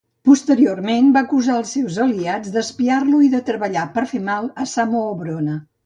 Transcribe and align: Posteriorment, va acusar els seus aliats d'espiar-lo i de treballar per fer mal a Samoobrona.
Posteriorment, 0.27 1.11
va 1.17 1.23
acusar 1.29 1.59
els 1.61 1.75
seus 1.77 2.01
aliats 2.07 2.55
d'espiar-lo 2.57 3.23
i 3.29 3.33
de 3.37 3.45
treballar 3.53 3.87
per 3.99 4.09
fer 4.15 4.27
mal 4.33 4.53
a 4.67 4.71
Samoobrona. 4.77 5.65